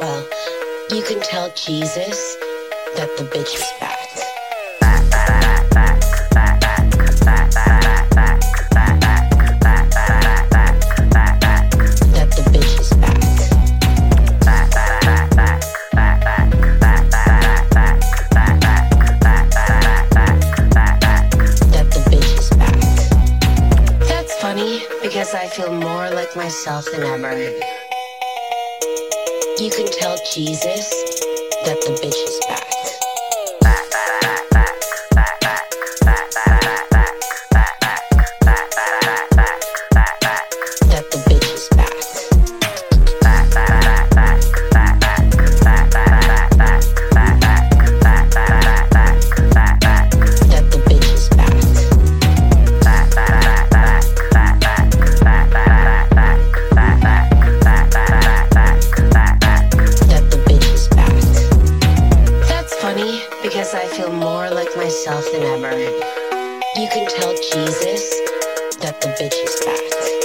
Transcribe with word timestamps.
Well, 0.00 0.26
you 0.90 1.02
can 1.02 1.20
tell 1.20 1.50
Jesus 1.50 2.36
that 2.96 3.10
the 3.18 3.24
bitch 3.24 3.54
is 3.54 3.70
back. 3.78 3.98
Because 25.02 25.34
I 25.34 25.48
feel 25.48 25.72
more 25.72 26.08
like 26.10 26.36
myself 26.36 26.86
than 26.92 27.02
ever. 27.02 27.79
You 29.60 29.70
can 29.70 29.84
tell 29.92 30.16
Jesus 30.32 30.88
that 31.66 31.78
the 31.82 31.90
bitch 32.00 32.14
is 32.14 32.40
back. 32.48 32.69
Jesus 67.40 68.20
that 68.80 69.00
the 69.00 69.08
bitch 69.18 69.44
is 69.44 69.62
back. 69.64 70.19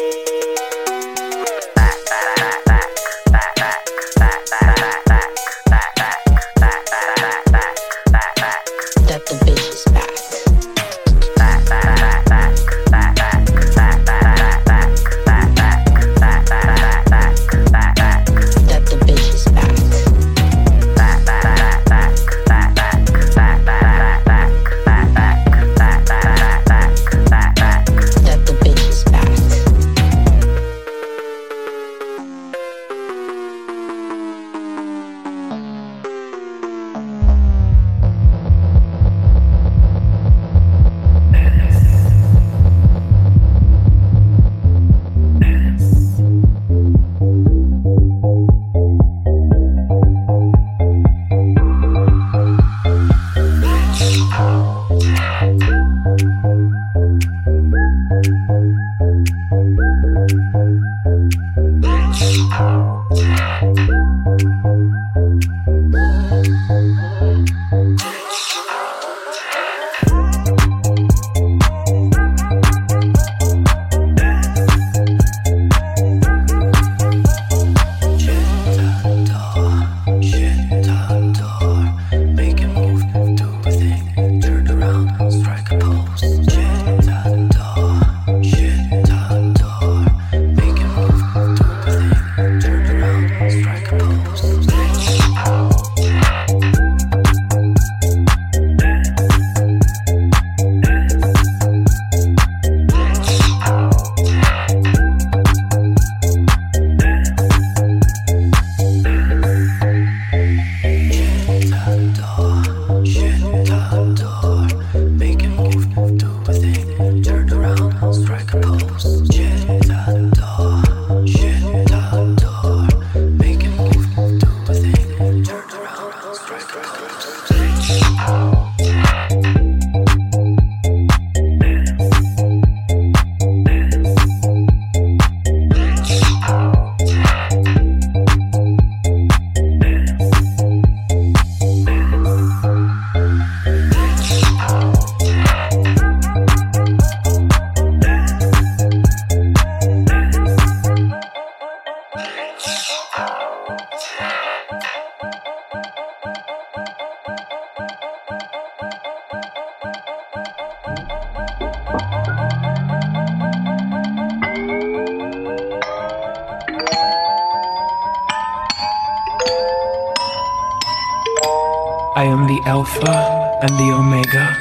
I 172.18 172.24
am 172.24 172.48
the 172.48 172.62
Alpha 172.66 173.60
and 173.62 173.72
the 173.72 173.92
Omega. 173.92 174.58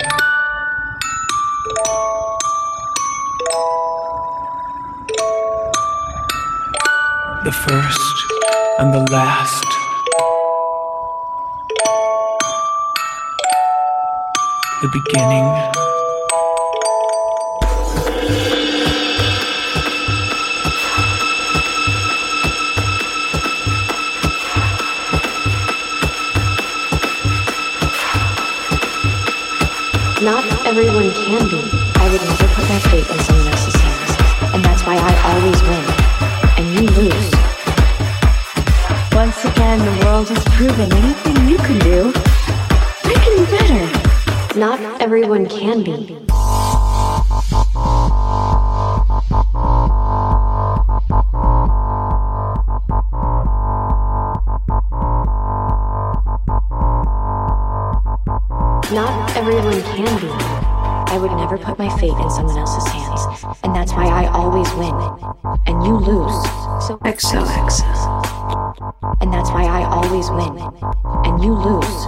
The 7.44 7.52
first 7.52 8.16
and 8.80 8.92
the 8.92 9.08
last. 9.12 9.64
The 14.82 14.88
beginning. 14.92 15.93
Not 30.24 30.66
everyone 30.66 31.12
can 31.12 31.50
be. 31.50 31.60
I 31.96 32.08
would 32.10 32.22
never 32.22 32.48
put 32.54 32.66
my 32.66 32.78
fate 32.88 33.06
in 33.10 33.18
someone 33.24 33.46
else's 33.46 33.74
hands. 33.74 34.54
And 34.54 34.64
that's 34.64 34.82
why 34.86 34.96
I 34.96 35.12
always 35.30 35.60
win. 35.68 35.84
And 36.56 36.66
you 36.74 36.88
lose. 36.96 37.30
Once 39.12 39.44
again, 39.44 39.80
the 39.80 40.06
world 40.06 40.26
has 40.30 40.42
proven 40.56 40.90
anything 40.94 41.46
you 41.46 41.58
can 41.58 41.78
do, 41.80 42.10
I 43.04 43.12
can 43.22 43.36
do 43.36 43.44
better. 43.50 44.58
Not 44.58 44.80
everyone 45.02 45.46
can 45.46 45.82
be. 45.82 46.16
Not 58.92 59.36
everyone 59.36 59.80
can 59.82 60.20
be. 60.20 60.28
I 60.28 61.16
would 61.18 61.30
never 61.32 61.56
put 61.56 61.78
my 61.78 61.88
fate 61.98 62.12
in 62.12 62.30
someone 62.30 62.58
else's 62.58 62.86
hands, 62.92 63.20
and 63.62 63.74
that's 63.74 63.92
why 63.92 64.06
I 64.06 64.26
always 64.26 64.70
win, 64.74 64.94
and 65.66 65.82
you 65.86 65.96
lose. 65.96 66.42
So 66.86 66.98
XOXO. 67.02 67.82
and 69.22 69.32
that's 69.32 69.50
why 69.50 69.64
I 69.64 69.84
always 69.84 70.28
win, 70.30 70.58
and 71.24 71.42
you 71.42 71.54
lose. 71.54 72.04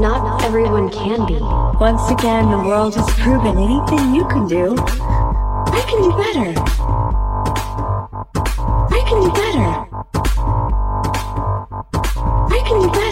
Not 0.00 0.42
everyone 0.42 0.90
can 0.90 1.26
be. 1.26 1.38
Once 1.78 2.10
again, 2.10 2.50
the 2.50 2.58
world 2.58 2.94
has 2.96 3.08
proven 3.20 3.56
anything 3.56 4.14
you 4.14 4.26
can 4.26 4.48
do, 4.48 4.74
I 4.78 5.84
can 5.88 6.02
do 6.02 6.10
better. 6.22 6.52
I 8.90 9.00
can 9.06 9.20
do 9.22 9.30
better. 9.30 9.68
I 12.54 12.62
can 12.66 12.80
do 12.80 12.88
better. 12.90 13.11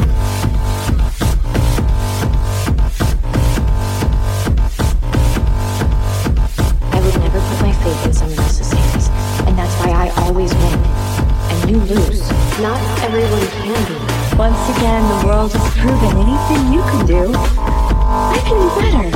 Again, 14.81 15.05
the 15.21 15.27
world 15.27 15.53
has 15.53 15.61
proven 15.77 16.17
anything 16.17 16.73
you 16.73 16.81
can 16.81 17.05
do, 17.05 17.31
I 17.37 18.41
can 18.41 18.57
do 18.57 18.69
better. 18.81 19.09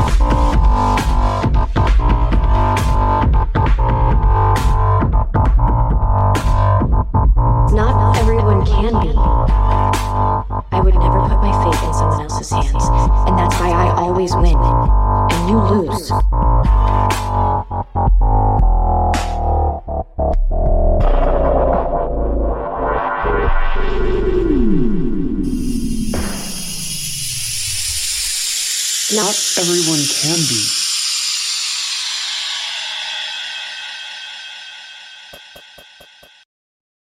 Not 7.73 8.15
everyone 8.19 8.63
can 8.63 8.93
be. 9.01 9.09
I 10.71 10.81
would 10.83 10.93
never 10.93 11.19
put 11.21 11.41
my 11.41 11.51
fate 11.63 11.83
in 11.87 11.93
someone 11.95 12.21
else's 12.21 12.51
hands, 12.51 12.85
and 13.27 13.35
that's 13.35 13.59
why 13.59 13.71
I 13.71 13.89
always 13.97 14.35
win, 14.35 14.55
and 14.55 15.49
you 15.49 15.57
lose. 15.57 16.11
Not 29.15 29.55
everyone 29.57 30.03
can 30.03 30.35
be. 30.49 30.84